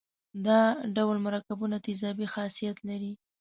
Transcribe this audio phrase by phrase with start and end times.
[0.45, 0.61] دا
[0.95, 3.11] ډول مرکبونه تیزابي خاصیت لري.